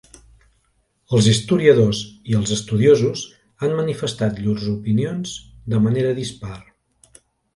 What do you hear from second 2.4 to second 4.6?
estudiosos han manifestat